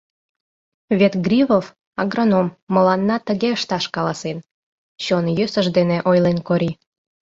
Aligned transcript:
Вет 0.99 1.13
Гривов, 1.25 1.65
агроном, 2.01 2.47
мыланна 2.73 3.17
тыге 3.27 3.49
ышташ 3.57 3.85
каласен!— 3.95 4.37
чон 5.03 5.25
йӧсыж 5.37 5.67
дене 5.77 5.97
ойлен 6.09 6.37
Кори. 6.47 6.71